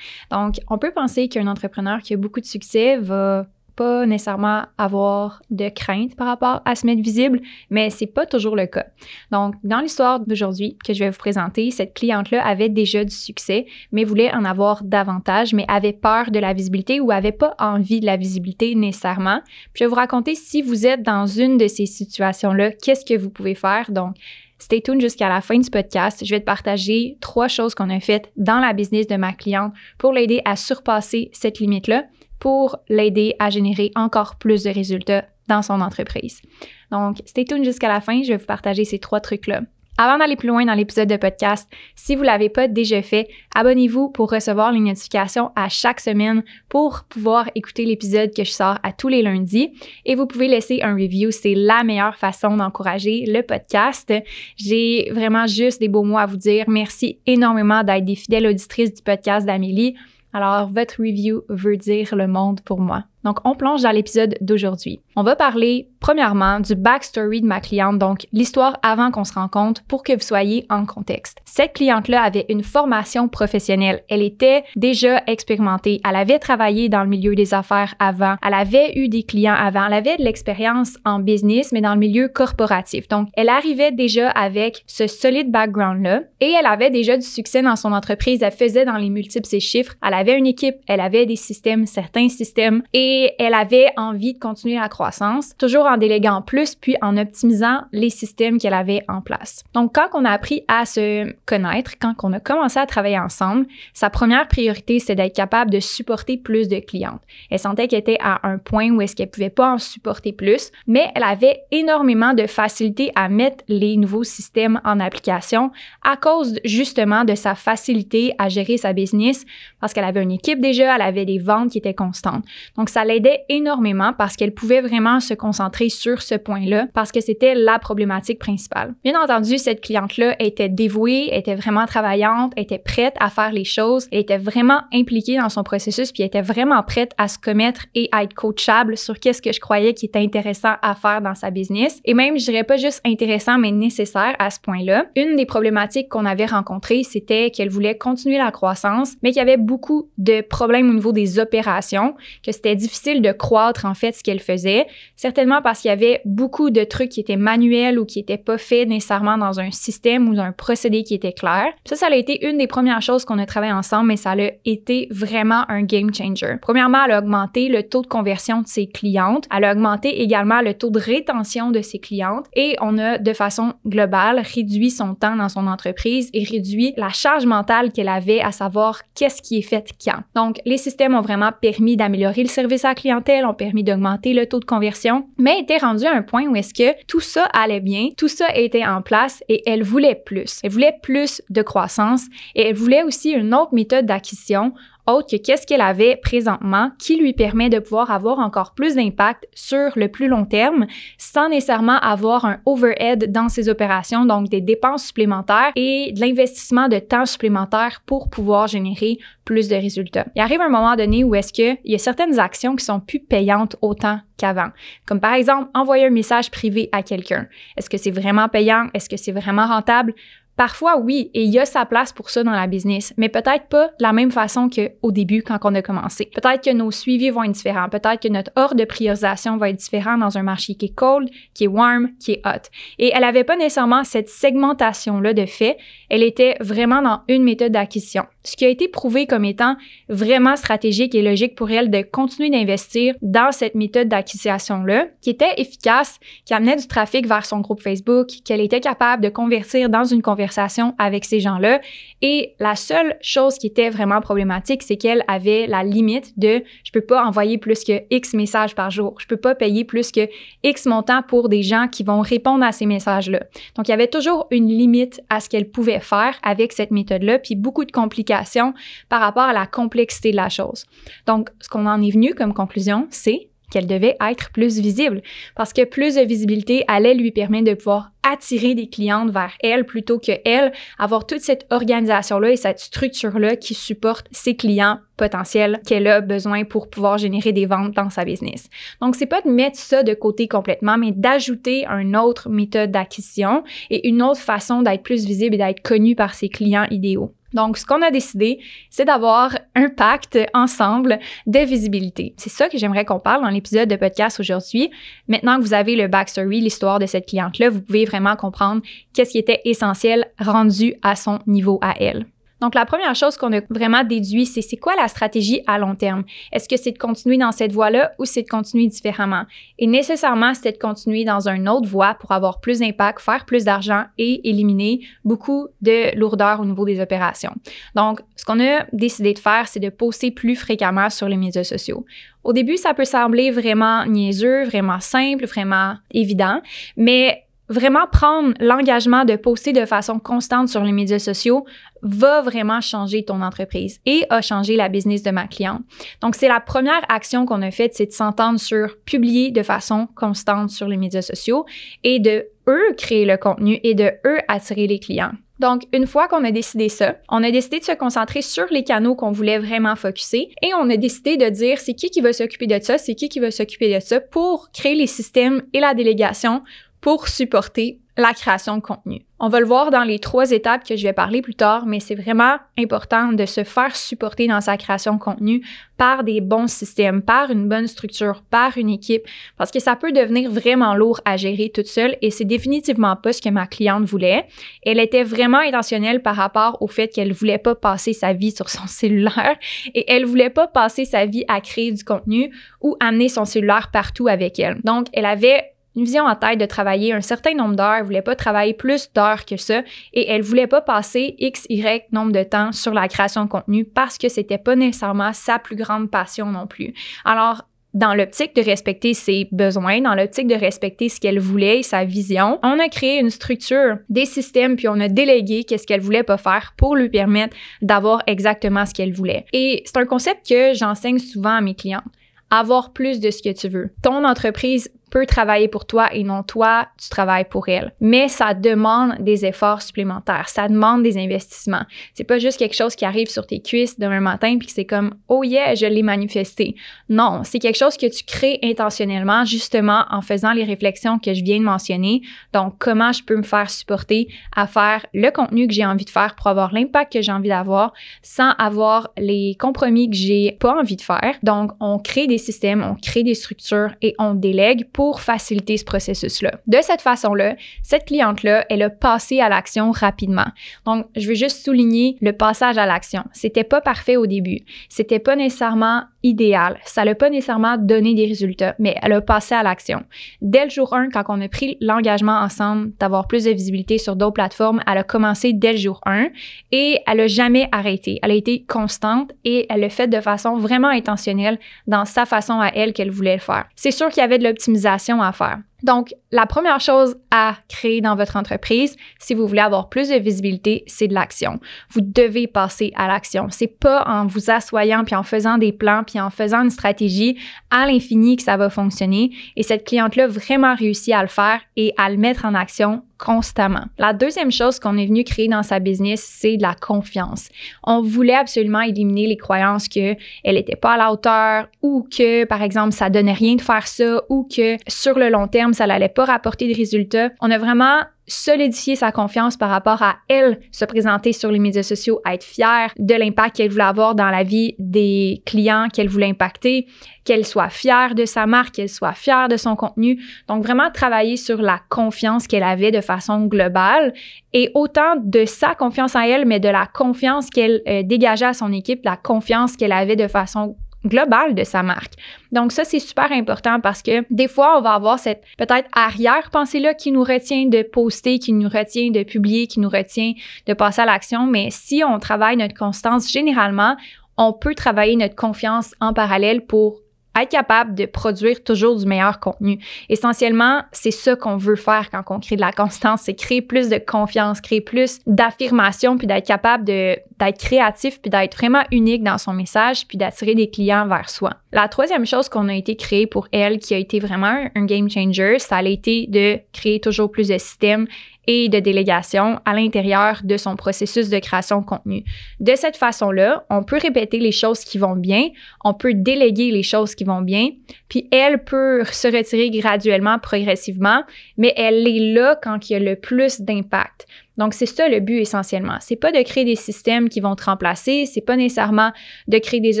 Donc, 0.30 0.60
on 0.70 0.78
peut 0.78 0.92
penser 0.92 1.26
qu'un 1.26 1.48
entrepreneur 1.48 1.98
qui 1.98 2.14
a 2.14 2.16
beaucoup 2.16 2.40
de 2.40 2.46
succès 2.46 2.96
va 2.96 3.48
pas 3.76 4.06
nécessairement 4.06 4.64
avoir 4.78 5.42
de 5.50 5.68
crainte 5.68 6.16
par 6.16 6.26
rapport 6.26 6.62
à 6.64 6.74
se 6.74 6.86
mettre 6.86 7.02
visible, 7.02 7.40
mais 7.70 7.90
c'est 7.90 8.06
pas 8.06 8.26
toujours 8.26 8.56
le 8.56 8.66
cas. 8.66 8.86
Donc, 9.30 9.54
dans 9.62 9.80
l'histoire 9.80 10.20
d'aujourd'hui 10.20 10.76
que 10.84 10.94
je 10.94 11.04
vais 11.04 11.10
vous 11.10 11.18
présenter, 11.18 11.70
cette 11.70 11.94
cliente-là 11.94 12.44
avait 12.44 12.68
déjà 12.70 13.04
du 13.04 13.14
succès, 13.14 13.66
mais 13.92 14.04
voulait 14.04 14.34
en 14.34 14.44
avoir 14.44 14.82
davantage, 14.82 15.52
mais 15.52 15.66
avait 15.68 15.92
peur 15.92 16.30
de 16.30 16.38
la 16.38 16.52
visibilité 16.52 17.00
ou 17.00 17.10
avait 17.10 17.32
pas 17.32 17.54
envie 17.58 18.00
de 18.00 18.06
la 18.06 18.16
visibilité 18.16 18.74
nécessairement. 18.74 19.40
Puis 19.72 19.80
je 19.80 19.84
vais 19.84 19.88
vous 19.88 19.94
raconter 19.94 20.34
si 20.34 20.62
vous 20.62 20.86
êtes 20.86 21.02
dans 21.02 21.26
une 21.26 21.58
de 21.58 21.68
ces 21.68 21.86
situations-là, 21.86 22.72
qu'est-ce 22.72 23.04
que 23.04 23.18
vous 23.18 23.30
pouvez 23.30 23.54
faire? 23.54 23.90
Donc, 23.90 24.16
Stay 24.58 24.80
tuned 24.80 25.02
jusqu'à 25.02 25.28
la 25.28 25.42
fin 25.42 25.58
du 25.58 25.68
podcast. 25.68 26.24
Je 26.24 26.34
vais 26.34 26.40
te 26.40 26.46
partager 26.46 27.18
trois 27.20 27.46
choses 27.46 27.74
qu'on 27.74 27.90
a 27.90 28.00
faites 28.00 28.32
dans 28.36 28.58
la 28.58 28.72
business 28.72 29.06
de 29.06 29.16
ma 29.16 29.34
cliente 29.34 29.74
pour 29.98 30.14
l'aider 30.14 30.40
à 30.46 30.56
surpasser 30.56 31.28
cette 31.32 31.58
limite-là 31.58 32.04
pour 32.38 32.78
l'aider 32.88 33.34
à 33.38 33.50
générer 33.50 33.90
encore 33.94 34.36
plus 34.36 34.64
de 34.64 34.70
résultats 34.70 35.24
dans 35.48 35.62
son 35.62 35.80
entreprise. 35.80 36.42
Donc, 36.90 37.18
stay 37.26 37.44
tuned 37.44 37.64
jusqu'à 37.64 37.88
la 37.88 38.00
fin, 38.00 38.22
je 38.22 38.28
vais 38.28 38.36
vous 38.36 38.46
partager 38.46 38.84
ces 38.84 38.98
trois 38.98 39.20
trucs-là. 39.20 39.62
Avant 39.98 40.18
d'aller 40.18 40.36
plus 40.36 40.48
loin 40.48 40.66
dans 40.66 40.74
l'épisode 40.74 41.08
de 41.08 41.16
podcast, 41.16 41.70
si 41.94 42.16
vous 42.16 42.20
ne 42.20 42.26
l'avez 42.26 42.50
pas 42.50 42.68
déjà 42.68 43.00
fait, 43.00 43.28
abonnez-vous 43.54 44.10
pour 44.10 44.30
recevoir 44.30 44.70
les 44.70 44.80
notifications 44.80 45.52
à 45.56 45.70
chaque 45.70 46.00
semaine 46.00 46.44
pour 46.68 47.04
pouvoir 47.08 47.48
écouter 47.54 47.86
l'épisode 47.86 48.34
que 48.36 48.44
je 48.44 48.50
sors 48.50 48.78
à 48.82 48.92
tous 48.92 49.08
les 49.08 49.22
lundis. 49.22 49.72
Et 50.04 50.14
vous 50.14 50.26
pouvez 50.26 50.48
laisser 50.48 50.82
un 50.82 50.92
review, 50.92 51.30
c'est 51.30 51.54
la 51.54 51.82
meilleure 51.82 52.16
façon 52.16 52.58
d'encourager 52.58 53.24
le 53.26 53.40
podcast. 53.40 54.12
J'ai 54.56 55.08
vraiment 55.12 55.46
juste 55.46 55.80
des 55.80 55.88
beaux 55.88 56.04
mots 56.04 56.18
à 56.18 56.26
vous 56.26 56.36
dire. 56.36 56.66
Merci 56.68 57.18
énormément 57.24 57.82
d'être 57.82 58.04
des 58.04 58.16
fidèles 58.16 58.48
auditrices 58.48 58.92
du 58.92 59.02
podcast 59.02 59.46
d'Amélie. 59.46 59.96
Alors, 60.36 60.68
votre 60.68 61.00
review 61.00 61.44
veut 61.48 61.78
dire 61.78 62.14
le 62.14 62.26
monde 62.26 62.60
pour 62.60 62.78
moi. 62.78 63.04
Donc, 63.26 63.40
on 63.44 63.56
plonge 63.56 63.82
dans 63.82 63.90
l'épisode 63.90 64.36
d'aujourd'hui. 64.40 65.00
On 65.16 65.24
va 65.24 65.34
parler 65.34 65.88
premièrement 65.98 66.60
du 66.60 66.76
backstory 66.76 67.40
de 67.40 67.46
ma 67.46 67.60
cliente, 67.60 67.98
donc 67.98 68.28
l'histoire 68.32 68.78
avant 68.84 69.10
qu'on 69.10 69.24
se 69.24 69.32
rencontre 69.32 69.82
pour 69.88 70.04
que 70.04 70.12
vous 70.12 70.20
soyez 70.20 70.64
en 70.70 70.86
contexte. 70.86 71.38
Cette 71.44 71.72
cliente-là 71.72 72.22
avait 72.22 72.46
une 72.48 72.62
formation 72.62 73.26
professionnelle. 73.26 74.04
Elle 74.08 74.22
était 74.22 74.62
déjà 74.76 75.24
expérimentée. 75.26 76.00
Elle 76.08 76.14
avait 76.14 76.38
travaillé 76.38 76.88
dans 76.88 77.02
le 77.02 77.08
milieu 77.08 77.34
des 77.34 77.52
affaires 77.52 77.96
avant. 77.98 78.36
Elle 78.46 78.54
avait 78.54 78.92
eu 78.94 79.08
des 79.08 79.24
clients 79.24 79.56
avant. 79.58 79.86
Elle 79.88 79.94
avait 79.94 80.18
de 80.18 80.22
l'expérience 80.22 80.96
en 81.04 81.18
business, 81.18 81.72
mais 81.72 81.80
dans 81.80 81.94
le 81.94 81.98
milieu 81.98 82.28
corporatif. 82.28 83.08
Donc, 83.08 83.26
elle 83.34 83.48
arrivait 83.48 83.90
déjà 83.90 84.30
avec 84.30 84.84
ce 84.86 85.08
solide 85.08 85.50
background-là 85.50 86.20
et 86.40 86.52
elle 86.52 86.66
avait 86.66 86.90
déjà 86.90 87.16
du 87.16 87.26
succès 87.26 87.62
dans 87.62 87.74
son 87.74 87.92
entreprise. 87.92 88.44
Elle 88.44 88.52
faisait 88.52 88.84
dans 88.84 88.98
les 88.98 89.10
multiples 89.10 89.46
ses 89.46 89.58
chiffres. 89.58 89.94
Elle 90.06 90.14
avait 90.14 90.38
une 90.38 90.46
équipe, 90.46 90.76
elle 90.86 91.00
avait 91.00 91.26
des 91.26 91.34
systèmes, 91.34 91.86
certains 91.86 92.28
systèmes 92.28 92.84
et 93.16 93.34
elle 93.38 93.54
avait 93.54 93.88
envie 93.96 94.34
de 94.34 94.38
continuer 94.38 94.76
la 94.76 94.90
croissance, 94.90 95.56
toujours 95.56 95.86
en 95.86 95.96
déléguant 95.96 96.42
plus 96.42 96.74
puis 96.74 96.96
en 97.00 97.16
optimisant 97.16 97.82
les 97.92 98.10
systèmes 98.10 98.58
qu'elle 98.58 98.74
avait 98.74 99.02
en 99.08 99.22
place. 99.22 99.64
Donc, 99.72 99.94
quand 99.94 100.08
on 100.12 100.24
a 100.24 100.30
appris 100.30 100.64
à 100.68 100.84
se 100.84 101.32
connaître, 101.46 101.92
quand 101.98 102.14
on 102.22 102.32
a 102.34 102.40
commencé 102.40 102.78
à 102.78 102.84
travailler 102.84 103.18
ensemble, 103.18 103.66
sa 103.94 104.10
première 104.10 104.48
priorité, 104.48 104.98
c'est 104.98 105.14
d'être 105.14 105.34
capable 105.34 105.70
de 105.70 105.80
supporter 105.80 106.36
plus 106.36 106.68
de 106.68 106.78
clientes. 106.78 107.22
Elle 107.50 107.58
sentait 107.58 107.88
qu'elle 107.88 108.00
était 108.00 108.18
à 108.20 108.46
un 108.46 108.58
point 108.58 108.90
où 108.90 109.00
est-ce 109.00 109.16
qu'elle 109.16 109.30
pouvait 109.30 109.48
pas 109.48 109.72
en 109.72 109.78
supporter 109.78 110.32
plus, 110.32 110.70
mais 110.86 111.10
elle 111.14 111.22
avait 111.22 111.62
énormément 111.70 112.34
de 112.34 112.46
facilité 112.46 113.12
à 113.14 113.30
mettre 113.30 113.64
les 113.68 113.96
nouveaux 113.96 114.24
systèmes 114.24 114.80
en 114.84 115.00
application 115.00 115.70
à 116.02 116.16
cause 116.16 116.58
justement 116.64 117.24
de 117.24 117.34
sa 117.34 117.54
facilité 117.54 118.34
à 118.38 118.50
gérer 118.50 118.76
sa 118.76 118.92
business 118.92 119.46
parce 119.80 119.94
qu'elle 119.94 120.04
avait 120.04 120.22
une 120.22 120.32
équipe 120.32 120.60
déjà, 120.60 120.96
elle 120.96 121.02
avait 121.02 121.24
des 121.24 121.38
ventes 121.38 121.70
qui 121.70 121.78
étaient 121.78 121.94
constantes. 121.94 122.44
Donc, 122.76 122.90
ça 122.90 123.05
l'aidait 123.06 123.44
énormément 123.48 124.12
parce 124.16 124.36
qu'elle 124.36 124.52
pouvait 124.52 124.80
vraiment 124.80 125.20
se 125.20 125.34
concentrer 125.34 125.88
sur 125.88 126.22
ce 126.22 126.34
point-là 126.34 126.86
parce 126.92 127.12
que 127.12 127.20
c'était 127.20 127.54
la 127.54 127.78
problématique 127.78 128.38
principale. 128.38 128.94
Bien 129.04 129.20
entendu, 129.20 129.58
cette 129.58 129.80
cliente-là 129.80 130.36
était 130.40 130.68
dévouée, 130.68 131.28
était 131.32 131.54
vraiment 131.54 131.86
travaillante, 131.86 132.52
était 132.56 132.78
prête 132.78 133.14
à 133.20 133.30
faire 133.30 133.52
les 133.52 133.64
choses, 133.64 134.08
elle 134.10 134.20
était 134.20 134.38
vraiment 134.38 134.80
impliquée 134.92 135.38
dans 135.38 135.48
son 135.48 135.62
processus 135.62 136.12
puis 136.12 136.22
était 136.22 136.42
vraiment 136.42 136.82
prête 136.82 137.12
à 137.18 137.28
se 137.28 137.38
commettre 137.38 137.86
et 137.94 138.08
à 138.12 138.24
être 138.24 138.34
coachable 138.34 138.96
sur 138.96 139.18
qu'est-ce 139.18 139.42
que 139.42 139.52
je 139.52 139.60
croyais 139.60 139.94
qui 139.94 140.06
était 140.06 140.18
intéressant 140.18 140.74
à 140.82 140.94
faire 140.94 141.22
dans 141.22 141.34
sa 141.34 141.50
business 141.50 142.00
et 142.04 142.14
même 142.14 142.38
je 142.38 142.44
dirais 142.44 142.64
pas 142.64 142.76
juste 142.76 143.00
intéressant 143.04 143.58
mais 143.58 143.70
nécessaire 143.70 144.34
à 144.38 144.50
ce 144.50 144.60
point-là. 144.60 145.06
Une 145.16 145.36
des 145.36 145.46
problématiques 145.46 146.08
qu'on 146.08 146.26
avait 146.26 146.46
rencontrées, 146.46 147.02
c'était 147.04 147.50
qu'elle 147.50 147.70
voulait 147.70 147.96
continuer 147.96 148.38
la 148.38 148.50
croissance 148.50 149.14
mais 149.22 149.30
qu'il 149.30 149.38
y 149.38 149.42
avait 149.42 149.56
beaucoup 149.56 150.10
de 150.18 150.40
problèmes 150.40 150.90
au 150.90 150.94
niveau 150.94 151.12
des 151.12 151.38
opérations, 151.38 152.14
que 152.44 152.52
c'était 152.52 152.74
difficile 152.74 152.95
difficile 152.96 153.22
de 153.22 153.32
croître 153.32 153.84
en 153.84 153.94
fait 153.94 154.12
ce 154.12 154.22
qu'elle 154.22 154.40
faisait, 154.40 154.86
certainement 155.14 155.60
parce 155.62 155.80
qu'il 155.80 155.90
y 155.90 155.92
avait 155.92 156.20
beaucoup 156.24 156.70
de 156.70 156.84
trucs 156.84 157.10
qui 157.10 157.20
étaient 157.20 157.36
manuels 157.36 157.98
ou 157.98 158.04
qui 158.04 158.18
n'étaient 158.18 158.38
pas 158.38 158.58
faits 158.58 158.88
nécessairement 158.88 159.38
dans 159.38 159.60
un 159.60 159.70
système 159.70 160.28
ou 160.28 160.40
un 160.40 160.52
procédé 160.52 161.02
qui 161.02 161.14
était 161.14 161.32
clair. 161.32 161.66
Ça, 161.84 161.96
ça 161.96 162.06
a 162.06 162.14
été 162.14 162.48
une 162.48 162.58
des 162.58 162.66
premières 162.66 163.02
choses 163.02 163.24
qu'on 163.24 163.38
a 163.38 163.46
travaillé 163.46 163.72
ensemble, 163.72 164.08
mais 164.08 164.16
ça 164.16 164.32
a 164.32 164.50
été 164.64 165.08
vraiment 165.10 165.64
un 165.68 165.82
game 165.82 166.12
changer. 166.12 166.56
Premièrement, 166.60 167.04
elle 167.04 167.12
a 167.12 167.18
augmenté 167.18 167.68
le 167.68 167.82
taux 167.82 168.02
de 168.02 168.06
conversion 168.06 168.62
de 168.62 168.66
ses 168.66 168.86
clientes, 168.86 169.46
elle 169.54 169.64
a 169.64 169.72
augmenté 169.72 170.22
également 170.22 170.62
le 170.62 170.74
taux 170.74 170.90
de 170.90 170.98
rétention 170.98 171.70
de 171.70 171.82
ses 171.82 171.98
clientes 171.98 172.46
et 172.54 172.76
on 172.80 172.98
a 172.98 173.18
de 173.18 173.32
façon 173.32 173.74
globale 173.86 174.42
réduit 174.54 174.90
son 174.90 175.14
temps 175.14 175.36
dans 175.36 175.48
son 175.48 175.66
entreprise 175.66 176.30
et 176.32 176.44
réduit 176.44 176.94
la 176.96 177.10
charge 177.10 177.46
mentale 177.46 177.92
qu'elle 177.92 178.08
avait 178.08 178.40
à 178.40 178.52
savoir 178.52 179.02
qu'est-ce 179.14 179.42
qui 179.42 179.58
est 179.58 179.62
fait 179.62 179.90
quand. 180.02 180.22
Donc, 180.34 180.60
les 180.64 180.78
systèmes 180.78 181.14
ont 181.14 181.20
vraiment 181.20 181.50
permis 181.60 181.96
d'améliorer 181.96 182.42
le 182.42 182.48
service 182.48 182.75
sa 182.78 182.94
clientèle, 182.94 183.44
ont 183.44 183.54
permis 183.54 183.84
d'augmenter 183.84 184.34
le 184.34 184.46
taux 184.46 184.60
de 184.60 184.64
conversion, 184.64 185.28
mais 185.38 185.60
était 185.60 185.78
rendue 185.78 186.06
à 186.06 186.14
un 186.14 186.22
point 186.22 186.46
où 186.46 186.56
est-ce 186.56 186.74
que 186.74 186.94
tout 187.06 187.20
ça 187.20 187.44
allait 187.52 187.80
bien, 187.80 188.08
tout 188.16 188.28
ça 188.28 188.46
était 188.54 188.84
en 188.84 189.02
place 189.02 189.42
et 189.48 189.62
elle 189.66 189.82
voulait 189.82 190.14
plus. 190.14 190.60
Elle 190.62 190.70
voulait 190.70 190.98
plus 191.02 191.42
de 191.50 191.62
croissance 191.62 192.22
et 192.54 192.68
elle 192.68 192.74
voulait 192.74 193.02
aussi 193.02 193.30
une 193.30 193.54
autre 193.54 193.74
méthode 193.74 194.06
d'acquisition 194.06 194.72
autre 195.06 195.28
que 195.30 195.36
qu'est-ce 195.36 195.66
qu'elle 195.66 195.80
avait 195.80 196.16
présentement 196.16 196.90
qui 196.98 197.16
lui 197.16 197.32
permet 197.32 197.68
de 197.68 197.78
pouvoir 197.78 198.10
avoir 198.10 198.38
encore 198.38 198.74
plus 198.74 198.94
d'impact 198.94 199.46
sur 199.54 199.90
le 199.96 200.08
plus 200.08 200.28
long 200.28 200.44
terme 200.44 200.86
sans 201.18 201.48
nécessairement 201.48 201.98
avoir 201.98 202.44
un 202.44 202.58
overhead 202.66 203.30
dans 203.32 203.48
ses 203.48 203.68
opérations, 203.68 204.24
donc 204.24 204.48
des 204.48 204.60
dépenses 204.60 205.06
supplémentaires 205.06 205.72
et 205.76 206.12
de 206.12 206.20
l'investissement 206.20 206.88
de 206.88 206.98
temps 206.98 207.26
supplémentaire 207.26 208.02
pour 208.06 208.30
pouvoir 208.30 208.66
générer 208.66 209.18
plus 209.44 209.68
de 209.68 209.76
résultats. 209.76 210.26
Il 210.34 210.42
arrive 210.42 210.60
un 210.60 210.68
moment 210.68 210.96
donné 210.96 211.24
où 211.24 211.34
est-ce 211.34 211.52
qu'il 211.52 211.78
y 211.84 211.94
a 211.94 211.98
certaines 211.98 212.38
actions 212.38 212.76
qui 212.76 212.84
sont 212.84 213.00
plus 213.00 213.20
payantes 213.20 213.76
autant 213.80 214.20
qu'avant. 214.36 214.68
Comme 215.06 215.20
par 215.20 215.34
exemple, 215.34 215.70
envoyer 215.74 216.06
un 216.06 216.10
message 216.10 216.50
privé 216.50 216.88
à 216.92 217.02
quelqu'un. 217.02 217.46
Est-ce 217.76 217.88
que 217.88 217.96
c'est 217.96 218.10
vraiment 218.10 218.48
payant? 218.48 218.88
Est-ce 218.92 219.08
que 219.08 219.16
c'est 219.16 219.32
vraiment 219.32 219.66
rentable? 219.66 220.14
Parfois, 220.56 220.98
oui, 220.98 221.30
et 221.34 221.42
il 221.42 221.52
y 221.52 221.58
a 221.58 221.66
sa 221.66 221.84
place 221.84 222.12
pour 222.12 222.30
ça 222.30 222.42
dans 222.42 222.52
la 222.52 222.66
business, 222.66 223.12
mais 223.18 223.28
peut-être 223.28 223.66
pas 223.68 223.88
de 223.88 224.02
la 224.02 224.12
même 224.14 224.30
façon 224.30 224.70
qu'au 224.70 225.12
début 225.12 225.42
quand 225.42 225.58
on 225.64 225.74
a 225.74 225.82
commencé. 225.82 226.30
Peut-être 226.34 226.64
que 226.64 226.72
nos 226.72 226.90
suivis 226.90 227.30
vont 227.30 227.42
être 227.44 227.52
différents. 227.52 227.90
Peut-être 227.90 228.22
que 228.22 228.28
notre 228.28 228.50
ordre 228.56 228.76
de 228.76 228.84
priorisation 228.84 229.58
va 229.58 229.68
être 229.68 229.76
différent 229.76 230.16
dans 230.16 230.38
un 230.38 230.42
marché 230.42 230.74
qui 230.74 230.86
est 230.86 230.94
cold, 230.94 231.28
qui 231.52 231.64
est 231.64 231.68
warm, 231.68 232.10
qui 232.18 232.32
est 232.32 232.42
hot. 232.46 232.70
Et 232.98 233.12
elle 233.14 233.24
avait 233.24 233.44
pas 233.44 233.56
nécessairement 233.56 234.02
cette 234.04 234.30
segmentation-là 234.30 235.34
de 235.34 235.44
fait. 235.44 235.76
Elle 236.08 236.22
était 236.22 236.56
vraiment 236.60 237.02
dans 237.02 237.20
une 237.28 237.42
méthode 237.42 237.72
d'acquisition. 237.72 238.24
Ce 238.44 238.56
qui 238.56 238.64
a 238.64 238.68
été 238.68 238.86
prouvé 238.86 239.26
comme 239.26 239.44
étant 239.44 239.76
vraiment 240.08 240.54
stratégique 240.56 241.14
et 241.14 241.22
logique 241.22 241.56
pour 241.56 241.70
elle 241.70 241.90
de 241.90 242.02
continuer 242.02 242.50
d'investir 242.50 243.14
dans 243.20 243.50
cette 243.50 243.74
méthode 243.74 244.08
d'acquisition-là, 244.08 245.08
qui 245.20 245.30
était 245.30 245.54
efficace, 245.56 246.18
qui 246.44 246.54
amenait 246.54 246.76
du 246.76 246.86
trafic 246.86 247.26
vers 247.26 247.44
son 247.44 247.60
groupe 247.60 247.82
Facebook, 247.82 248.28
qu'elle 248.44 248.60
était 248.60 248.80
capable 248.80 249.22
de 249.22 249.28
convertir 249.28 249.88
dans 249.88 250.04
une 250.04 250.22
conversation 250.22 250.94
avec 250.98 251.24
ces 251.24 251.40
gens-là. 251.40 251.80
Et 252.22 252.54
la 252.60 252.76
seule 252.76 253.16
chose 253.20 253.58
qui 253.58 253.66
était 253.66 253.90
vraiment 253.90 254.20
problématique, 254.20 254.82
c'est 254.82 254.96
qu'elle 254.96 255.24
avait 255.26 255.66
la 255.66 255.82
limite 255.82 256.38
de 256.38 256.62
je 256.84 256.92
peux 256.92 257.00
pas 257.00 257.24
envoyer 257.24 257.58
plus 257.58 257.82
que 257.82 258.02
X 258.10 258.34
messages 258.34 258.74
par 258.74 258.90
jour. 258.90 259.14
Je 259.18 259.26
peux 259.26 259.36
pas 259.36 259.54
payer 259.54 259.84
plus 259.84 260.12
que 260.12 260.28
X 260.62 260.86
montant 260.86 261.22
pour 261.22 261.48
des 261.48 261.62
gens 261.62 261.88
qui 261.88 262.04
vont 262.04 262.20
répondre 262.20 262.64
à 262.64 262.72
ces 262.72 262.86
messages-là. 262.86 263.40
Donc, 263.76 263.88
il 263.88 263.90
y 263.90 263.94
avait 263.94 264.06
toujours 264.06 264.46
une 264.50 264.68
limite 264.68 265.20
à 265.30 265.40
ce 265.40 265.48
qu'elle 265.48 265.68
pouvait 265.68 265.95
faire 266.00 266.38
avec 266.42 266.72
cette 266.72 266.90
méthode-là, 266.90 267.38
puis 267.38 267.54
beaucoup 267.54 267.84
de 267.84 267.92
complications 267.92 268.74
par 269.08 269.20
rapport 269.20 269.44
à 269.44 269.52
la 269.52 269.66
complexité 269.66 270.30
de 270.30 270.36
la 270.36 270.48
chose. 270.48 270.84
Donc, 271.26 271.50
ce 271.60 271.68
qu'on 271.68 271.86
en 271.86 272.02
est 272.02 272.10
venu 272.10 272.34
comme 272.34 272.54
conclusion, 272.54 273.06
c'est 273.10 273.48
qu'elle 273.70 273.86
devait 273.86 274.16
être 274.20 274.50
plus 274.50 274.78
visible 274.80 275.22
parce 275.54 275.72
que 275.72 275.84
plus 275.84 276.16
de 276.16 276.22
visibilité 276.22 276.84
allait 276.88 277.14
lui 277.14 277.30
permettre 277.30 277.68
de 277.70 277.74
pouvoir 277.74 278.10
attirer 278.22 278.74
des 278.74 278.88
clientes 278.88 279.30
vers 279.30 279.52
elle 279.60 279.84
plutôt 279.84 280.18
que 280.18 280.32
elle 280.44 280.72
avoir 280.98 281.26
toute 281.26 281.40
cette 281.40 281.66
organisation-là 281.70 282.50
et 282.50 282.56
cette 282.56 282.80
structure-là 282.80 283.56
qui 283.56 283.74
supporte 283.74 284.26
ses 284.32 284.56
clients 284.56 284.98
potentiels 285.16 285.80
qu'elle 285.86 286.06
a 286.08 286.20
besoin 286.20 286.64
pour 286.64 286.90
pouvoir 286.90 287.18
générer 287.18 287.52
des 287.52 287.66
ventes 287.66 287.94
dans 287.94 288.10
sa 288.10 288.24
business. 288.24 288.68
Donc, 289.00 289.16
c'est 289.16 289.26
pas 289.26 289.40
de 289.42 289.48
mettre 289.48 289.78
ça 289.78 290.02
de 290.02 290.14
côté 290.14 290.48
complètement, 290.48 290.98
mais 290.98 291.12
d'ajouter 291.12 291.86
une 291.86 292.16
autre 292.16 292.48
méthode 292.48 292.90
d'acquisition 292.90 293.62
et 293.90 294.08
une 294.08 294.22
autre 294.22 294.40
façon 294.40 294.82
d'être 294.82 295.02
plus 295.02 295.24
visible 295.24 295.54
et 295.54 295.58
d'être 295.58 295.82
connue 295.82 296.16
par 296.16 296.34
ses 296.34 296.48
clients 296.48 296.86
idéaux. 296.90 297.35
Donc, 297.52 297.78
ce 297.78 297.86
qu'on 297.86 298.02
a 298.02 298.10
décidé, 298.10 298.60
c'est 298.90 299.04
d'avoir 299.04 299.56
un 299.74 299.88
pacte 299.88 300.38
ensemble 300.54 301.18
de 301.46 301.58
visibilité. 301.60 302.34
C'est 302.36 302.50
ça 302.50 302.68
que 302.68 302.78
j'aimerais 302.78 303.04
qu'on 303.04 303.20
parle 303.20 303.42
dans 303.42 303.50
l'épisode 303.50 303.88
de 303.88 303.96
podcast 303.96 304.40
aujourd'hui. 304.40 304.90
Maintenant 305.28 305.58
que 305.58 305.62
vous 305.62 305.74
avez 305.74 305.96
le 305.96 306.08
backstory, 306.08 306.60
l'histoire 306.60 306.98
de 306.98 307.06
cette 307.06 307.26
cliente-là, 307.26 307.70
vous 307.70 307.80
pouvez 307.80 308.04
vraiment 308.04 308.36
comprendre 308.36 308.82
qu'est-ce 309.14 309.32
qui 309.32 309.38
était 309.38 309.60
essentiel 309.64 310.26
rendu 310.38 310.94
à 311.02 311.16
son 311.16 311.38
niveau 311.46 311.78
à 311.82 311.94
elle. 312.00 312.26
Donc, 312.60 312.74
la 312.74 312.86
première 312.86 313.14
chose 313.14 313.36
qu'on 313.36 313.52
a 313.52 313.60
vraiment 313.70 314.02
déduit, 314.04 314.46
c'est 314.46 314.62
c'est 314.62 314.76
quoi 314.76 314.94
la 314.96 315.08
stratégie 315.08 315.62
à 315.66 315.78
long 315.78 315.94
terme? 315.94 316.24
Est-ce 316.52 316.68
que 316.68 316.76
c'est 316.76 316.92
de 316.92 316.98
continuer 316.98 317.36
dans 317.36 317.52
cette 317.52 317.72
voie-là 317.72 318.12
ou 318.18 318.24
c'est 318.24 318.42
de 318.42 318.48
continuer 318.48 318.86
différemment? 318.86 319.44
Et 319.78 319.86
nécessairement, 319.86 320.54
c'est 320.54 320.72
de 320.72 320.78
continuer 320.78 321.24
dans 321.24 321.48
une 321.48 321.68
autre 321.68 321.88
voie 321.88 322.14
pour 322.14 322.32
avoir 322.32 322.60
plus 322.60 322.80
d'impact, 322.80 323.20
faire 323.20 323.44
plus 323.44 323.64
d'argent 323.64 324.04
et 324.18 324.48
éliminer 324.48 325.00
beaucoup 325.24 325.68
de 325.82 326.16
lourdeur 326.16 326.60
au 326.60 326.64
niveau 326.64 326.84
des 326.84 327.00
opérations. 327.00 327.54
Donc, 327.94 328.20
ce 328.36 328.44
qu'on 328.44 328.60
a 328.60 328.86
décidé 328.92 329.34
de 329.34 329.38
faire, 329.38 329.68
c'est 329.68 329.80
de 329.80 329.90
poster 329.90 330.30
plus 330.30 330.56
fréquemment 330.56 331.10
sur 331.10 331.28
les 331.28 331.36
médias 331.36 331.64
sociaux. 331.64 332.04
Au 332.44 332.52
début, 332.52 332.76
ça 332.76 332.94
peut 332.94 333.04
sembler 333.04 333.50
vraiment 333.50 334.06
niaiseux, 334.06 334.64
vraiment 334.64 335.00
simple, 335.00 335.46
vraiment 335.46 335.96
évident, 336.12 336.60
mais 336.96 337.45
vraiment 337.68 338.06
prendre 338.10 338.54
l'engagement 338.60 339.24
de 339.24 339.36
poster 339.36 339.72
de 339.72 339.86
façon 339.86 340.18
constante 340.18 340.68
sur 340.68 340.82
les 340.82 340.92
médias 340.92 341.18
sociaux 341.18 341.64
va 342.02 342.42
vraiment 342.42 342.80
changer 342.80 343.24
ton 343.24 343.42
entreprise 343.42 344.00
et 344.06 344.24
a 344.30 344.40
changé 344.40 344.76
la 344.76 344.88
business 344.88 345.22
de 345.22 345.30
ma 345.30 345.46
cliente. 345.46 345.82
Donc, 346.20 346.36
c'est 346.36 346.48
la 346.48 346.60
première 346.60 347.04
action 347.08 347.46
qu'on 347.46 347.62
a 347.62 347.70
faite, 347.70 347.94
c'est 347.94 348.06
de 348.06 348.12
s'entendre 348.12 348.60
sur 348.60 348.96
publier 349.04 349.50
de 349.50 349.62
façon 349.62 350.08
constante 350.14 350.70
sur 350.70 350.88
les 350.88 350.96
médias 350.96 351.22
sociaux 351.22 351.66
et 352.04 352.20
de 352.20 352.46
eux 352.68 352.94
créer 352.96 353.24
le 353.24 353.36
contenu 353.36 353.80
et 353.82 353.94
de 353.94 354.12
eux 354.24 354.38
attirer 354.48 354.86
les 354.86 354.98
clients. 354.98 355.32
Donc, 355.58 355.84
une 355.94 356.06
fois 356.06 356.28
qu'on 356.28 356.44
a 356.44 356.50
décidé 356.50 356.90
ça, 356.90 357.16
on 357.30 357.42
a 357.42 357.50
décidé 357.50 357.78
de 357.78 357.84
se 357.84 357.92
concentrer 357.92 358.42
sur 358.42 358.66
les 358.70 358.84
canaux 358.84 359.14
qu'on 359.14 359.30
voulait 359.30 359.58
vraiment 359.58 359.96
focuser 359.96 360.50
et 360.62 360.74
on 360.74 360.90
a 360.90 360.98
décidé 360.98 361.38
de 361.38 361.48
dire 361.48 361.78
c'est 361.78 361.94
qui 361.94 362.10
qui 362.10 362.20
va 362.20 362.34
s'occuper 362.34 362.66
de 362.66 362.78
ça, 362.82 362.98
c'est 362.98 363.14
qui 363.14 363.30
qui 363.30 363.40
va 363.40 363.50
s'occuper 363.50 363.94
de 363.94 364.00
ça 364.00 364.20
pour 364.20 364.70
créer 364.70 364.94
les 364.94 365.06
systèmes 365.06 365.62
et 365.72 365.80
la 365.80 365.94
délégation 365.94 366.62
pour 367.06 367.28
supporter 367.28 368.00
la 368.16 368.32
création 368.32 368.78
de 368.78 368.82
contenu. 368.82 369.24
On 369.38 369.48
va 369.48 369.60
le 369.60 369.66
voir 369.66 369.92
dans 369.92 370.02
les 370.02 370.18
trois 370.18 370.50
étapes 370.50 370.82
que 370.82 370.96
je 370.96 371.04
vais 371.04 371.12
parler 371.12 371.40
plus 371.40 371.54
tard, 371.54 371.86
mais 371.86 372.00
c'est 372.00 372.16
vraiment 372.16 372.56
important 372.76 373.32
de 373.32 373.46
se 373.46 373.62
faire 373.62 373.94
supporter 373.94 374.48
dans 374.48 374.60
sa 374.60 374.76
création 374.76 375.14
de 375.14 375.20
contenu 375.20 375.64
par 375.98 376.24
des 376.24 376.40
bons 376.40 376.66
systèmes, 376.66 377.22
par 377.22 377.52
une 377.52 377.68
bonne 377.68 377.86
structure, 377.86 378.42
par 378.50 378.76
une 378.76 378.90
équipe, 378.90 379.22
parce 379.56 379.70
que 379.70 379.78
ça 379.78 379.94
peut 379.94 380.10
devenir 380.10 380.50
vraiment 380.50 380.96
lourd 380.96 381.20
à 381.24 381.36
gérer 381.36 381.70
toute 381.72 381.86
seule 381.86 382.16
et 382.22 382.32
c'est 382.32 382.44
définitivement 382.44 383.14
pas 383.14 383.32
ce 383.32 383.40
que 383.40 383.50
ma 383.50 383.68
cliente 383.68 384.04
voulait. 384.04 384.48
Elle 384.84 384.98
était 384.98 385.22
vraiment 385.22 385.58
intentionnelle 385.58 386.22
par 386.22 386.34
rapport 386.34 386.78
au 386.80 386.88
fait 386.88 387.06
qu'elle 387.06 387.32
voulait 387.32 387.58
pas 387.58 387.76
passer 387.76 388.14
sa 388.14 388.32
vie 388.32 388.50
sur 388.50 388.68
son 388.68 388.88
cellulaire 388.88 389.54
et 389.94 390.10
elle 390.10 390.24
voulait 390.24 390.50
pas 390.50 390.66
passer 390.66 391.04
sa 391.04 391.24
vie 391.24 391.44
à 391.46 391.60
créer 391.60 391.92
du 391.92 392.02
contenu 392.02 392.52
ou 392.80 392.96
amener 392.98 393.28
son 393.28 393.44
cellulaire 393.44 393.90
partout 393.92 394.26
avec 394.26 394.58
elle. 394.58 394.80
Donc, 394.82 395.06
elle 395.12 395.26
avait 395.26 395.75
une 395.96 396.04
vision 396.04 396.24
en 396.24 396.36
tête 396.36 396.60
de 396.60 396.66
travailler 396.66 397.12
un 397.12 397.20
certain 397.20 397.54
nombre 397.54 397.74
d'heures. 397.74 397.96
Elle 397.98 398.04
voulait 398.04 398.22
pas 398.22 398.36
travailler 398.36 398.74
plus 398.74 399.10
d'heures 399.14 399.44
que 399.44 399.56
ça 399.56 399.82
et 400.12 400.28
elle 400.28 400.42
voulait 400.42 400.66
pas 400.66 400.82
passer 400.82 401.34
X, 401.38 401.66
Y 401.68 402.12
nombre 402.12 402.32
de 402.32 402.42
temps 402.42 402.72
sur 402.72 402.92
la 402.92 403.08
création 403.08 403.44
de 403.44 403.48
contenu 403.48 403.84
parce 403.84 404.18
que 404.18 404.28
c'était 404.28 404.58
pas 404.58 404.76
nécessairement 404.76 405.32
sa 405.32 405.58
plus 405.58 405.76
grande 405.76 406.10
passion 406.10 406.46
non 406.46 406.66
plus. 406.66 406.92
Alors, 407.24 407.62
dans 407.94 408.12
l'optique 408.12 408.54
de 408.54 408.60
respecter 408.60 409.14
ses 409.14 409.48
besoins, 409.52 410.02
dans 410.02 410.14
l'optique 410.14 410.46
de 410.46 410.54
respecter 410.54 411.08
ce 411.08 411.18
qu'elle 411.18 411.38
voulait 411.38 411.82
sa 411.82 412.04
vision, 412.04 412.58
on 412.62 412.78
a 412.78 412.90
créé 412.90 413.18
une 413.18 413.30
structure, 413.30 413.96
des 414.10 414.26
systèmes, 414.26 414.76
puis 414.76 414.86
on 414.86 415.00
a 415.00 415.08
délégué 415.08 415.64
qu'est-ce 415.64 415.86
qu'elle 415.86 416.02
voulait 416.02 416.22
pas 416.22 416.36
faire 416.36 416.74
pour 416.76 416.94
lui 416.94 417.08
permettre 417.08 417.56
d'avoir 417.80 418.22
exactement 418.26 418.84
ce 418.84 418.92
qu'elle 418.92 419.14
voulait. 419.14 419.46
Et 419.54 419.82
c'est 419.86 419.96
un 419.96 420.04
concept 420.04 420.46
que 420.46 420.74
j'enseigne 420.74 421.18
souvent 421.18 421.56
à 421.56 421.60
mes 421.62 421.74
clientes 421.74 422.04
avoir 422.50 422.92
plus 422.92 423.20
de 423.20 423.30
ce 423.30 423.42
que 423.42 423.52
tu 423.52 423.68
veux. 423.68 423.90
Ton 424.02 424.24
entreprise 424.24 424.90
peut 425.16 425.24
travailler 425.24 425.66
pour 425.66 425.86
toi 425.86 426.12
et 426.12 426.24
non 426.24 426.42
toi, 426.42 426.88
tu 427.00 427.08
travailles 427.08 427.46
pour 427.48 427.70
elle. 427.70 427.94
Mais 428.00 428.28
ça 428.28 428.52
demande 428.52 429.14
des 429.20 429.46
efforts 429.46 429.80
supplémentaires, 429.80 430.50
ça 430.50 430.68
demande 430.68 431.02
des 431.02 431.16
investissements. 431.16 431.84
C'est 432.12 432.24
pas 432.24 432.38
juste 432.38 432.58
quelque 432.58 432.76
chose 432.76 432.94
qui 432.94 433.06
arrive 433.06 433.30
sur 433.30 433.46
tes 433.46 433.60
cuisses 433.62 433.98
demain 433.98 434.20
matin 434.20 434.58
puis 434.58 434.66
que 434.66 434.74
c'est 434.74 434.84
comme 434.84 435.14
oh 435.28 435.42
yeah, 435.42 435.74
je 435.74 435.86
l'ai 435.86 436.02
manifesté. 436.02 436.76
Non, 437.08 437.40
c'est 437.44 437.60
quelque 437.60 437.78
chose 437.78 437.96
que 437.96 438.14
tu 438.14 438.24
crées 438.24 438.58
intentionnellement 438.62 439.46
justement 439.46 440.04
en 440.10 440.20
faisant 440.20 440.52
les 440.52 440.64
réflexions 440.64 441.18
que 441.18 441.32
je 441.32 441.42
viens 441.42 441.60
de 441.60 441.64
mentionner. 441.64 442.20
Donc 442.52 442.74
comment 442.78 443.12
je 443.12 443.22
peux 443.22 443.36
me 443.36 443.42
faire 443.42 443.70
supporter 443.70 444.28
à 444.54 444.66
faire 444.66 445.06
le 445.14 445.30
contenu 445.30 445.66
que 445.66 445.72
j'ai 445.72 445.86
envie 445.86 446.04
de 446.04 446.10
faire 446.10 446.34
pour 446.34 446.48
avoir 446.48 446.74
l'impact 446.74 447.14
que 447.14 447.22
j'ai 447.22 447.32
envie 447.32 447.48
d'avoir 447.48 447.94
sans 448.20 448.50
avoir 448.58 449.12
les 449.16 449.56
compromis 449.58 450.10
que 450.10 450.16
j'ai 450.16 450.58
pas 450.60 450.78
envie 450.78 450.96
de 450.96 451.00
faire. 451.00 451.36
Donc 451.42 451.70
on 451.80 451.98
crée 451.98 452.26
des 452.26 452.36
systèmes, 452.36 452.82
on 452.82 452.96
crée 452.96 453.22
des 453.22 453.34
structures 453.34 453.94
et 454.02 454.14
on 454.18 454.34
délègue 454.34 454.90
pour 454.92 455.05
faciliter 455.14 455.76
ce 455.76 455.84
processus-là. 455.84 456.60
De 456.66 456.78
cette 456.82 457.00
façon-là, 457.00 457.56
cette 457.82 458.06
cliente-là, 458.06 458.66
elle 458.68 458.82
a 458.82 458.90
passé 458.90 459.40
à 459.40 459.48
l'action 459.48 459.90
rapidement. 459.90 460.46
Donc, 460.84 461.06
je 461.16 461.28
veux 461.28 461.34
juste 461.34 461.64
souligner 461.64 462.16
le 462.20 462.32
passage 462.32 462.78
à 462.78 462.86
l'action. 462.86 463.24
C'était 463.32 463.64
pas 463.64 463.80
parfait 463.80 464.16
au 464.16 464.26
début. 464.26 464.60
C'était 464.88 465.18
pas 465.18 465.36
nécessairement 465.36 466.02
idéal. 466.22 466.78
Ça 466.84 467.04
l'a 467.04 467.14
pas 467.14 467.30
nécessairement 467.30 467.76
donné 467.78 468.14
des 468.14 468.26
résultats, 468.26 468.74
mais 468.78 468.96
elle 469.00 469.12
a 469.12 469.20
passé 469.20 469.54
à 469.54 469.62
l'action. 469.62 470.04
Dès 470.42 470.64
le 470.64 470.70
jour 470.70 470.92
1, 470.92 471.10
quand 471.10 471.24
on 471.28 471.40
a 471.40 471.48
pris 471.48 471.76
l'engagement 471.80 472.40
ensemble 472.40 472.92
d'avoir 472.98 473.26
plus 473.26 473.44
de 473.44 473.50
visibilité 473.50 473.98
sur 473.98 474.16
d'autres 474.16 474.34
plateformes, 474.34 474.82
elle 474.86 474.98
a 474.98 475.04
commencé 475.04 475.52
dès 475.52 475.72
le 475.72 475.78
jour 475.78 476.00
1 476.04 476.28
et 476.72 476.98
elle 477.06 477.20
a 477.20 477.26
jamais 477.26 477.68
arrêté. 477.72 478.18
Elle 478.22 478.32
a 478.32 478.34
été 478.34 478.64
constante 478.64 479.30
et 479.44 479.66
elle 479.70 479.80
l'a 479.80 479.88
fait 479.88 480.08
de 480.08 480.20
façon 480.20 480.56
vraiment 480.56 480.88
intentionnelle 480.88 481.58
dans 481.86 482.04
sa 482.04 482.26
façon 482.26 482.60
à 482.60 482.68
elle 482.74 482.92
qu'elle 482.92 483.10
voulait 483.10 483.34
le 483.34 483.40
faire. 483.40 483.66
C'est 483.76 483.90
sûr 483.90 484.08
qu'il 484.08 484.20
y 484.20 484.24
avait 484.24 484.38
de 484.38 484.44
l'optimisation 484.44 484.95
à 485.22 485.32
faire. 485.32 485.58
Donc, 485.82 486.14
la 486.32 486.46
première 486.46 486.80
chose 486.80 487.16
à 487.30 487.54
créer 487.68 488.00
dans 488.00 488.16
votre 488.16 488.36
entreprise, 488.36 488.96
si 489.18 489.34
vous 489.34 489.46
voulez 489.46 489.60
avoir 489.60 489.88
plus 489.88 490.08
de 490.08 490.14
visibilité, 490.14 490.84
c'est 490.86 491.08
de 491.08 491.14
l'action. 491.14 491.60
Vous 491.90 492.00
devez 492.00 492.46
passer 492.46 492.92
à 492.96 493.08
l'action. 493.08 493.48
C'est 493.50 493.66
pas 493.66 494.04
en 494.06 494.26
vous 494.26 494.50
assoyant 494.50 495.04
puis 495.04 495.14
en 495.14 495.22
faisant 495.22 495.58
des 495.58 495.72
plans 495.72 496.02
puis 496.04 496.20
en 496.20 496.30
faisant 496.30 496.62
une 496.62 496.70
stratégie 496.70 497.38
à 497.70 497.86
l'infini 497.86 498.36
que 498.36 498.42
ça 498.42 498.56
va 498.56 498.70
fonctionner. 498.70 499.30
Et 499.56 499.62
cette 499.62 499.86
cliente-là 499.86 500.26
vraiment 500.26 500.74
réussi 500.74 501.12
à 501.12 501.22
le 501.22 501.28
faire 501.28 501.60
et 501.76 501.92
à 501.96 502.08
le 502.10 502.16
mettre 502.16 502.44
en 502.44 502.54
action 502.54 503.02
constamment. 503.18 503.84
La 503.98 504.12
deuxième 504.12 504.52
chose 504.52 504.78
qu'on 504.78 504.98
est 504.98 505.06
venu 505.06 505.24
créer 505.24 505.48
dans 505.48 505.62
sa 505.62 505.78
business, 505.78 506.22
c'est 506.22 506.56
de 506.56 506.62
la 506.62 506.74
confiance. 506.74 507.48
On 507.82 508.02
voulait 508.02 508.34
absolument 508.34 508.80
éliminer 508.80 509.26
les 509.26 509.36
croyances 509.36 509.88
que 509.88 510.14
elle 510.44 510.56
n'était 510.56 510.76
pas 510.76 510.92
à 510.92 510.96
la 510.96 511.12
hauteur 511.12 511.68
ou 511.82 512.06
que, 512.14 512.44
par 512.44 512.62
exemple, 512.62 512.92
ça 512.92 513.08
donnait 513.08 513.32
rien 513.32 513.54
de 513.54 513.62
faire 513.62 513.86
ça 513.86 514.20
ou 514.28 514.46
que 514.54 514.76
sur 514.86 515.18
le 515.18 515.30
long 515.30 515.48
terme, 515.48 515.65
ça 515.74 515.86
n'allait 515.86 516.08
pas 516.08 516.24
rapporter 516.24 516.68
de 516.72 516.76
résultats. 516.76 517.30
On 517.40 517.50
a 517.50 517.58
vraiment 517.58 518.02
solidifier 518.28 518.96
sa 518.96 519.12
confiance 519.12 519.56
par 519.56 519.70
rapport 519.70 520.02
à 520.02 520.16
elle, 520.28 520.58
se 520.72 520.84
présenter 520.84 521.32
sur 521.32 521.50
les 521.50 521.58
médias 521.58 521.82
sociaux, 521.82 522.20
être 522.28 522.42
fière 522.42 522.92
de 522.98 523.14
l'impact 523.14 523.56
qu'elle 523.56 523.70
voulait 523.70 523.84
avoir 523.84 524.14
dans 524.14 524.30
la 524.30 524.42
vie 524.42 524.74
des 524.78 525.42
clients 525.46 525.88
qu'elle 525.92 526.08
voulait 526.08 526.30
impacter, 526.30 526.86
qu'elle 527.24 527.46
soit 527.46 527.68
fière 527.68 528.14
de 528.14 528.24
sa 528.24 528.46
marque, 528.46 528.74
qu'elle 528.74 528.88
soit 528.88 529.12
fière 529.12 529.48
de 529.48 529.56
son 529.56 529.76
contenu. 529.76 530.20
Donc 530.48 530.62
vraiment 530.62 530.90
travailler 530.90 531.36
sur 531.36 531.62
la 531.62 531.80
confiance 531.88 532.46
qu'elle 532.46 532.64
avait 532.64 532.90
de 532.90 533.00
façon 533.00 533.46
globale 533.46 534.12
et 534.52 534.70
autant 534.74 535.14
de 535.22 535.44
sa 535.44 535.74
confiance 535.74 536.16
en 536.16 536.20
elle, 536.20 536.46
mais 536.46 536.60
de 536.60 536.68
la 536.68 536.86
confiance 536.86 537.50
qu'elle 537.50 537.82
euh, 537.86 538.02
dégageait 538.02 538.46
à 538.46 538.54
son 538.54 538.72
équipe, 538.72 539.04
la 539.04 539.16
confiance 539.16 539.76
qu'elle 539.76 539.92
avait 539.92 540.16
de 540.16 540.28
façon 540.28 540.76
globale 541.06 541.54
de 541.54 541.64
sa 541.64 541.82
marque. 541.82 542.14
Donc 542.52 542.72
ça, 542.72 542.84
c'est 542.84 542.98
super 542.98 543.32
important 543.32 543.80
parce 543.80 544.02
que 544.02 544.24
des 544.30 544.48
fois, 544.48 544.78
on 544.78 544.82
va 544.82 544.92
avoir 544.92 545.18
cette 545.18 545.42
peut-être 545.58 545.88
arrière-pensée-là 545.92 546.94
qui 546.94 547.12
nous 547.12 547.24
retient 547.24 547.66
de 547.66 547.82
poster, 547.82 548.38
qui 548.38 548.52
nous 548.52 548.68
retient 548.68 549.10
de 549.10 549.22
publier, 549.22 549.66
qui 549.66 549.80
nous 549.80 549.88
retient 549.88 550.32
de 550.66 550.74
passer 550.74 551.02
à 551.02 551.06
l'action. 551.06 551.46
Mais 551.46 551.68
si 551.70 552.02
on 552.04 552.18
travaille 552.18 552.56
notre 552.56 552.74
constance, 552.74 553.30
généralement, 553.30 553.96
on 554.36 554.52
peut 554.52 554.74
travailler 554.74 555.16
notre 555.16 555.34
confiance 555.34 555.94
en 556.00 556.12
parallèle 556.12 556.66
pour 556.66 557.00
être 557.40 557.50
capable 557.50 557.94
de 557.94 558.06
produire 558.06 558.62
toujours 558.62 558.96
du 558.96 559.06
meilleur 559.06 559.40
contenu. 559.40 559.78
Essentiellement, 560.08 560.82
c'est 560.92 561.10
ça 561.10 561.36
qu'on 561.36 561.56
veut 561.56 561.76
faire 561.76 562.10
quand 562.10 562.22
on 562.30 562.40
crée 562.40 562.56
de 562.56 562.60
la 562.60 562.72
constance, 562.72 563.22
c'est 563.22 563.34
créer 563.34 563.62
plus 563.62 563.88
de 563.88 563.98
confiance, 563.98 564.60
créer 564.60 564.80
plus 564.80 565.20
d'affirmation, 565.26 566.18
puis 566.18 566.26
d'être 566.26 566.46
capable 566.46 566.84
d'être 566.84 567.58
créatif, 567.58 568.20
puis 568.20 568.30
d'être 568.30 568.56
vraiment 568.56 568.82
unique 568.90 569.22
dans 569.22 569.38
son 569.38 569.52
message, 569.52 570.06
puis 570.06 570.18
d'attirer 570.18 570.54
des 570.54 570.70
clients 570.70 571.06
vers 571.06 571.30
soi. 571.30 571.54
La 571.76 571.88
troisième 571.88 572.24
chose 572.24 572.48
qu'on 572.48 572.70
a 572.70 572.74
été 572.74 572.96
créée 572.96 573.26
pour 573.26 573.48
elle, 573.52 573.78
qui 573.78 573.92
a 573.92 573.98
été 573.98 574.18
vraiment 574.18 574.64
un 574.74 574.86
game 574.86 575.10
changer, 575.10 575.58
ça 575.58 575.76
a 575.76 575.82
été 575.82 576.26
de 576.26 576.58
créer 576.72 577.00
toujours 577.00 577.30
plus 577.30 577.48
de 577.48 577.58
systèmes 577.58 578.06
et 578.46 578.70
de 578.70 578.78
délégation 578.78 579.60
à 579.66 579.74
l'intérieur 579.74 580.40
de 580.42 580.56
son 580.56 580.74
processus 580.74 581.28
de 581.28 581.38
création 581.38 581.82
de 581.82 581.84
contenu. 581.84 582.24
De 582.60 582.74
cette 582.76 582.96
façon-là, 582.96 583.66
on 583.68 583.82
peut 583.82 583.98
répéter 584.00 584.38
les 584.38 584.52
choses 584.52 584.84
qui 584.84 584.96
vont 584.96 585.16
bien, 585.16 585.48
on 585.84 585.92
peut 585.92 586.14
déléguer 586.14 586.70
les 586.70 586.82
choses 586.82 587.14
qui 587.14 587.24
vont 587.24 587.42
bien, 587.42 587.68
puis 588.08 588.26
elle 588.32 588.64
peut 588.64 589.04
se 589.04 589.28
retirer 589.28 589.68
graduellement, 589.68 590.38
progressivement, 590.38 591.24
mais 591.58 591.74
elle 591.76 592.08
est 592.08 592.32
là 592.32 592.58
quand 592.62 592.88
il 592.88 592.94
y 592.94 592.96
a 592.96 593.00
le 593.00 593.16
plus 593.16 593.60
d'impact. 593.60 594.26
Donc, 594.58 594.74
c'est 594.74 594.86
ça 594.86 595.08
le 595.08 595.20
but 595.20 595.38
essentiellement. 595.38 595.96
C'est 596.00 596.16
pas 596.16 596.32
de 596.32 596.42
créer 596.42 596.64
des 596.64 596.76
systèmes 596.76 597.28
qui 597.28 597.40
vont 597.40 597.54
te 597.54 597.64
remplacer, 597.64 598.26
c'est 598.26 598.40
pas 598.40 598.56
nécessairement 598.56 599.12
de 599.48 599.58
créer 599.58 599.80
des 599.80 600.00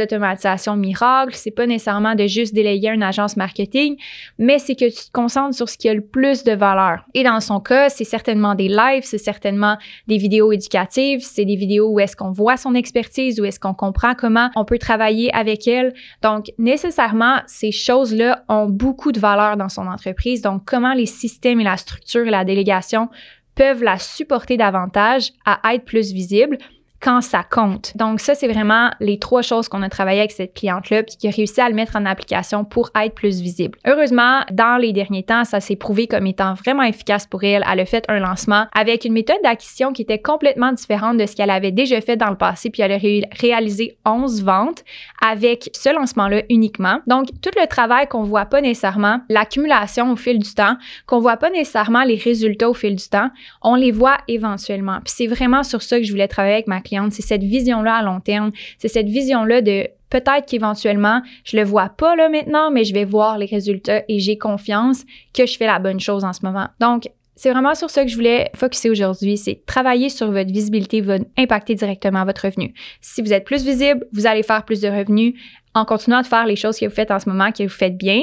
automatisations 0.00 0.76
miracles, 0.76 1.34
c'est 1.34 1.50
pas 1.50 1.66
nécessairement 1.66 2.14
de 2.14 2.26
juste 2.26 2.54
déléguer 2.54 2.88
une 2.88 3.02
agence 3.02 3.36
marketing, 3.36 3.96
mais 4.38 4.58
c'est 4.58 4.74
que 4.74 4.88
tu 4.88 5.06
te 5.06 5.12
concentres 5.12 5.54
sur 5.54 5.68
ce 5.68 5.76
qui 5.76 5.88
a 5.88 5.94
le 5.94 6.00
plus 6.00 6.44
de 6.44 6.52
valeur. 6.52 7.04
Et 7.14 7.22
dans 7.22 7.40
son 7.40 7.60
cas, 7.60 7.88
c'est 7.88 8.04
certainement 8.04 8.54
des 8.54 8.68
lives, 8.68 9.02
c'est 9.04 9.18
certainement 9.18 9.76
des 10.06 10.18
vidéos 10.18 10.52
éducatives, 10.52 11.20
c'est 11.22 11.44
des 11.44 11.56
vidéos 11.56 11.90
où 11.90 12.00
est-ce 12.00 12.16
qu'on 12.16 12.30
voit 12.30 12.56
son 12.56 12.74
expertise, 12.74 13.40
où 13.40 13.44
est-ce 13.44 13.60
qu'on 13.60 13.74
comprend 13.74 14.14
comment 14.14 14.50
on 14.56 14.64
peut 14.64 14.78
travailler 14.78 15.32
avec 15.34 15.66
elle. 15.68 15.92
Donc, 16.22 16.52
nécessairement, 16.58 17.40
ces 17.46 17.72
choses-là 17.72 18.44
ont 18.48 18.66
beaucoup 18.66 19.12
de 19.12 19.20
valeur 19.20 19.56
dans 19.56 19.68
son 19.68 19.86
entreprise. 19.86 20.42
Donc, 20.42 20.62
comment 20.64 20.94
les 20.94 21.06
systèmes 21.06 21.60
et 21.60 21.64
la 21.64 21.76
structure 21.76 22.26
et 22.26 22.30
la 22.30 22.44
délégation 22.44 23.08
peuvent 23.56 23.82
la 23.82 23.98
supporter 23.98 24.56
davantage 24.56 25.32
à 25.44 25.74
être 25.74 25.84
plus 25.84 26.12
visible 26.12 26.58
quand 27.06 27.20
ça 27.20 27.44
compte. 27.44 27.96
Donc 27.96 28.18
ça, 28.18 28.34
c'est 28.34 28.48
vraiment 28.48 28.90
les 28.98 29.20
trois 29.20 29.40
choses 29.40 29.68
qu'on 29.68 29.82
a 29.82 29.88
travaillé 29.88 30.18
avec 30.18 30.32
cette 30.32 30.54
cliente-là, 30.54 31.04
puis 31.04 31.14
qui 31.16 31.28
a 31.28 31.30
réussi 31.30 31.60
à 31.60 31.68
le 31.68 31.74
mettre 31.76 31.94
en 31.94 32.04
application 32.04 32.64
pour 32.64 32.90
être 33.00 33.14
plus 33.14 33.40
visible. 33.40 33.78
Heureusement, 33.86 34.40
dans 34.50 34.76
les 34.76 34.92
derniers 34.92 35.22
temps, 35.22 35.44
ça 35.44 35.60
s'est 35.60 35.76
prouvé 35.76 36.08
comme 36.08 36.26
étant 36.26 36.54
vraiment 36.54 36.82
efficace 36.82 37.24
pour 37.24 37.44
elle. 37.44 37.64
Elle 37.70 37.78
a 37.78 37.86
fait 37.86 38.04
un 38.08 38.18
lancement 38.18 38.66
avec 38.74 39.04
une 39.04 39.12
méthode 39.12 39.36
d'acquisition 39.44 39.92
qui 39.92 40.02
était 40.02 40.18
complètement 40.18 40.72
différente 40.72 41.16
de 41.16 41.26
ce 41.26 41.36
qu'elle 41.36 41.50
avait 41.50 41.70
déjà 41.70 42.00
fait 42.00 42.16
dans 42.16 42.30
le 42.30 42.36
passé, 42.36 42.70
puis 42.70 42.82
elle 42.82 42.90
a 42.90 42.98
réalisé 42.98 43.96
11 44.04 44.42
ventes 44.42 44.82
avec 45.24 45.70
ce 45.74 45.94
lancement-là 45.94 46.42
uniquement. 46.50 46.98
Donc, 47.06 47.28
tout 47.40 47.50
le 47.56 47.68
travail 47.68 48.08
qu'on 48.08 48.24
voit 48.24 48.46
pas 48.46 48.60
nécessairement, 48.60 49.20
l'accumulation 49.28 50.10
au 50.10 50.16
fil 50.16 50.40
du 50.40 50.54
temps, 50.54 50.76
qu'on 51.06 51.20
voit 51.20 51.36
pas 51.36 51.50
nécessairement 51.50 52.02
les 52.02 52.16
résultats 52.16 52.68
au 52.68 52.74
fil 52.74 52.96
du 52.96 53.08
temps, 53.08 53.30
on 53.62 53.76
les 53.76 53.92
voit 53.92 54.18
éventuellement. 54.26 54.98
Puis 55.04 55.14
c'est 55.16 55.28
vraiment 55.28 55.62
sur 55.62 55.82
ça 55.82 55.98
que 55.98 56.04
je 56.04 56.10
voulais 56.10 56.26
travailler 56.26 56.54
avec 56.54 56.66
ma 56.66 56.80
cliente, 56.80 56.95
c'est 57.10 57.22
cette 57.22 57.42
vision-là 57.42 57.96
à 57.96 58.02
long 58.02 58.20
terme, 58.20 58.52
c'est 58.78 58.88
cette 58.88 59.08
vision-là 59.08 59.62
de 59.62 59.88
peut-être 60.10 60.46
qu'éventuellement, 60.46 61.22
je 61.44 61.56
le 61.56 61.64
vois 61.64 61.88
pas 61.88 62.16
là 62.16 62.28
maintenant, 62.28 62.70
mais 62.70 62.84
je 62.84 62.94
vais 62.94 63.04
voir 63.04 63.38
les 63.38 63.46
résultats 63.46 64.02
et 64.08 64.18
j'ai 64.20 64.38
confiance 64.38 65.04
que 65.34 65.46
je 65.46 65.56
fais 65.56 65.66
la 65.66 65.78
bonne 65.78 66.00
chose 66.00 66.24
en 66.24 66.32
ce 66.32 66.44
moment. 66.44 66.68
Donc, 66.80 67.08
c'est 67.36 67.50
vraiment 67.50 67.74
sur 67.74 67.90
ça 67.90 68.02
que 68.02 68.10
je 68.10 68.16
voulais 68.16 68.50
focuser 68.54 68.88
aujourd'hui, 68.88 69.36
c'est 69.36 69.62
travailler 69.66 70.08
sur 70.08 70.30
votre 70.30 70.50
visibilité 70.50 71.02
va 71.02 71.18
impacter 71.36 71.74
directement 71.74 72.24
votre 72.24 72.46
revenu. 72.46 72.72
Si 73.02 73.20
vous 73.20 73.32
êtes 73.32 73.44
plus 73.44 73.62
visible, 73.62 74.06
vous 74.12 74.26
allez 74.26 74.42
faire 74.42 74.64
plus 74.64 74.80
de 74.80 74.88
revenus 74.88 75.34
en 75.74 75.84
continuant 75.84 76.22
de 76.22 76.26
faire 76.26 76.46
les 76.46 76.56
choses 76.56 76.78
que 76.78 76.86
vous 76.86 76.94
faites 76.94 77.10
en 77.10 77.20
ce 77.20 77.28
moment, 77.28 77.52
que 77.52 77.62
vous 77.62 77.68
faites 77.68 77.98
bien. 77.98 78.22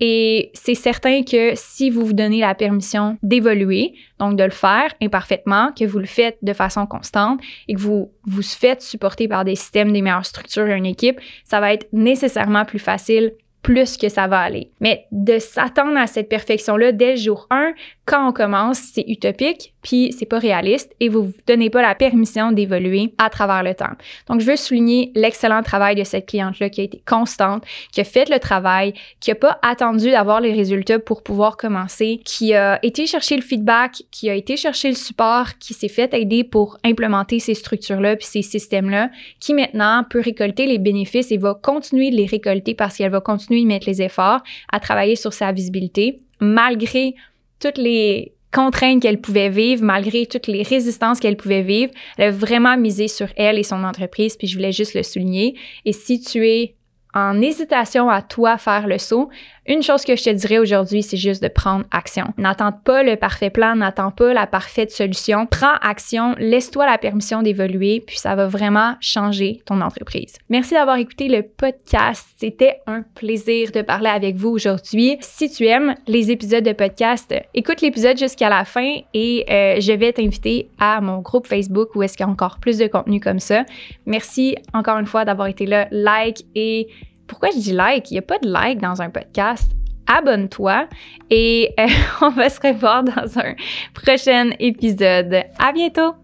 Et 0.00 0.50
c'est 0.54 0.74
certain 0.74 1.22
que 1.22 1.52
si 1.54 1.90
vous 1.90 2.04
vous 2.04 2.12
donnez 2.12 2.40
la 2.40 2.54
permission 2.54 3.16
d'évoluer, 3.22 3.94
donc 4.18 4.36
de 4.36 4.44
le 4.44 4.50
faire 4.50 4.92
imparfaitement, 5.00 5.70
que 5.72 5.84
vous 5.84 5.98
le 5.98 6.06
faites 6.06 6.38
de 6.42 6.52
façon 6.52 6.86
constante 6.86 7.40
et 7.68 7.74
que 7.74 7.80
vous 7.80 8.10
vous 8.24 8.42
faites 8.42 8.82
supporter 8.82 9.28
par 9.28 9.44
des 9.44 9.54
systèmes, 9.54 9.92
des 9.92 10.02
meilleures 10.02 10.26
structures 10.26 10.68
et 10.68 10.76
une 10.76 10.86
équipe, 10.86 11.20
ça 11.44 11.60
va 11.60 11.72
être 11.72 11.86
nécessairement 11.92 12.64
plus 12.64 12.78
facile 12.80 13.32
plus 13.64 13.96
que 13.96 14.10
ça 14.10 14.28
va 14.28 14.40
aller. 14.40 14.70
Mais 14.80 15.06
de 15.10 15.38
s'attendre 15.38 15.96
à 15.96 16.06
cette 16.06 16.28
perfection-là 16.28 16.92
dès 16.92 17.12
le 17.12 17.16
jour 17.16 17.46
1, 17.50 17.72
quand 18.04 18.28
on 18.28 18.32
commence, 18.32 18.78
c'est 18.78 19.06
utopique, 19.08 19.72
puis 19.82 20.14
c'est 20.16 20.26
pas 20.26 20.38
réaliste 20.38 20.94
et 21.00 21.08
vous 21.08 21.22
vous 21.22 21.32
donnez 21.46 21.70
pas 21.70 21.80
la 21.80 21.94
permission 21.94 22.52
d'évoluer 22.52 23.14
à 23.16 23.30
travers 23.30 23.62
le 23.62 23.74
temps. 23.74 23.94
Donc, 24.28 24.40
je 24.40 24.46
veux 24.46 24.56
souligner 24.56 25.10
l'excellent 25.14 25.62
travail 25.62 25.94
de 25.94 26.04
cette 26.04 26.26
cliente-là 26.26 26.68
qui 26.68 26.82
a 26.82 26.84
été 26.84 27.02
constante, 27.06 27.64
qui 27.90 28.02
a 28.02 28.04
fait 28.04 28.28
le 28.28 28.38
travail, 28.38 28.92
qui 29.20 29.30
a 29.30 29.34
pas 29.34 29.58
attendu 29.62 30.10
d'avoir 30.10 30.42
les 30.42 30.52
résultats 30.52 30.98
pour 30.98 31.22
pouvoir 31.22 31.56
commencer, 31.56 32.20
qui 32.22 32.52
a 32.52 32.78
été 32.84 33.06
chercher 33.06 33.36
le 33.36 33.42
feedback, 33.42 34.02
qui 34.10 34.28
a 34.28 34.34
été 34.34 34.58
chercher 34.58 34.90
le 34.90 34.96
support, 34.96 35.56
qui 35.58 35.72
s'est 35.72 35.88
fait 35.88 36.12
aider 36.12 36.44
pour 36.44 36.76
implémenter 36.84 37.38
ces 37.38 37.54
structures-là 37.54 38.16
puis 38.16 38.26
ces 38.26 38.42
systèmes-là, 38.42 39.08
qui 39.40 39.54
maintenant 39.54 40.04
peut 40.08 40.20
récolter 40.20 40.66
les 40.66 40.78
bénéfices 40.78 41.32
et 41.32 41.38
va 41.38 41.54
continuer 41.54 42.10
de 42.10 42.16
les 42.16 42.26
récolter 42.26 42.74
parce 42.74 42.98
qu'elle 42.98 43.10
va 43.10 43.20
continuer 43.20 43.53
de 43.62 43.66
mettre 43.66 43.88
les 43.88 44.02
efforts 44.02 44.42
à 44.72 44.80
travailler 44.80 45.16
sur 45.16 45.32
sa 45.32 45.52
visibilité 45.52 46.18
malgré 46.40 47.14
toutes 47.60 47.78
les 47.78 48.32
contraintes 48.52 49.02
qu'elle 49.02 49.20
pouvait 49.20 49.48
vivre, 49.48 49.82
malgré 49.84 50.26
toutes 50.26 50.46
les 50.46 50.62
résistances 50.62 51.18
qu'elle 51.18 51.36
pouvait 51.36 51.62
vivre. 51.62 51.92
Elle 52.16 52.28
a 52.28 52.30
vraiment 52.30 52.76
misé 52.76 53.08
sur 53.08 53.28
elle 53.36 53.58
et 53.58 53.64
son 53.64 53.82
entreprise, 53.82 54.36
puis 54.36 54.46
je 54.46 54.56
voulais 54.56 54.72
juste 54.72 54.94
le 54.94 55.02
souligner. 55.02 55.56
Et 55.84 55.92
si 55.92 56.20
tu 56.20 56.48
es 56.48 56.74
en 57.14 57.40
hésitation 57.40 58.08
à 58.08 58.22
toi 58.22 58.58
faire 58.58 58.86
le 58.86 58.98
saut, 58.98 59.28
une 59.66 59.82
chose 59.82 60.04
que 60.04 60.14
je 60.14 60.24
te 60.24 60.30
dirais 60.30 60.58
aujourd'hui, 60.58 61.02
c'est 61.02 61.16
juste 61.16 61.42
de 61.42 61.48
prendre 61.48 61.84
action. 61.90 62.26
N'attends 62.36 62.72
pas 62.72 63.02
le 63.02 63.16
parfait 63.16 63.50
plan, 63.50 63.74
n'attends 63.76 64.10
pas 64.10 64.34
la 64.34 64.46
parfaite 64.46 64.90
solution. 64.90 65.46
Prends 65.46 65.74
action, 65.80 66.34
laisse-toi 66.38 66.84
la 66.86 66.98
permission 66.98 67.42
d'évoluer, 67.42 68.02
puis 68.06 68.18
ça 68.18 68.34
va 68.34 68.46
vraiment 68.46 68.96
changer 69.00 69.62
ton 69.64 69.80
entreprise. 69.80 70.34
Merci 70.50 70.74
d'avoir 70.74 70.96
écouté 70.96 71.28
le 71.28 71.42
podcast. 71.42 72.26
C'était 72.36 72.80
un 72.86 73.02
plaisir 73.14 73.70
de 73.72 73.80
parler 73.80 74.10
avec 74.10 74.36
vous 74.36 74.50
aujourd'hui. 74.50 75.16
Si 75.20 75.50
tu 75.50 75.66
aimes 75.66 75.94
les 76.06 76.30
épisodes 76.30 76.64
de 76.64 76.72
podcast, 76.72 77.34
écoute 77.54 77.80
l'épisode 77.80 78.18
jusqu'à 78.18 78.50
la 78.50 78.64
fin 78.64 78.96
et 79.14 79.46
euh, 79.50 79.80
je 79.80 79.92
vais 79.92 80.12
t'inviter 80.12 80.68
à 80.78 81.00
mon 81.00 81.20
groupe 81.20 81.46
Facebook 81.46 81.94
où 81.94 82.02
est-ce 82.02 82.16
qu'il 82.16 82.26
y 82.26 82.28
a 82.28 82.32
encore 82.32 82.58
plus 82.58 82.78
de 82.78 82.86
contenu 82.86 83.18
comme 83.18 83.40
ça. 83.40 83.64
Merci 84.04 84.56
encore 84.74 84.98
une 84.98 85.06
fois 85.06 85.24
d'avoir 85.24 85.48
été 85.48 85.64
là. 85.64 85.88
Like 85.90 86.44
et 86.54 86.88
pourquoi 87.26 87.50
je 87.50 87.58
dis 87.58 87.72
like? 87.72 88.10
Il 88.10 88.14
n'y 88.14 88.18
a 88.18 88.22
pas 88.22 88.38
de 88.38 88.48
like 88.48 88.80
dans 88.80 89.00
un 89.02 89.10
podcast. 89.10 89.72
Abonne-toi 90.06 90.86
et 91.30 91.72
euh, 91.80 91.86
on 92.20 92.30
va 92.30 92.50
se 92.50 92.60
revoir 92.60 93.04
dans 93.04 93.38
un 93.38 93.54
prochain 93.94 94.50
épisode. 94.58 95.44
À 95.58 95.72
bientôt! 95.72 96.23